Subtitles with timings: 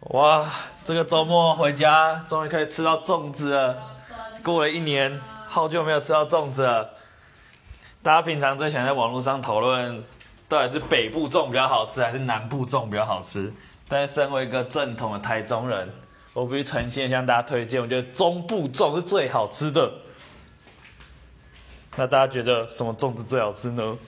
[0.00, 0.46] 哇
[0.82, 3.76] 这个周末回家终于可以吃到粽子了
[4.42, 6.62] 过了一年好久没有吃到粽子。
[6.62, 6.90] 了
[8.02, 10.02] 大家平常最想在网络上讨论
[10.48, 13.52] 到底是北部粽比较好吃还是南部粽比较好吃？
[13.88, 15.92] 但是身为一个正统的台中人
[16.32, 19.92] 我必须诚心向大家推荐我觉得中部粽是最好吃的。
[21.96, 23.98] 那大家觉得什么粽子最好吃呢？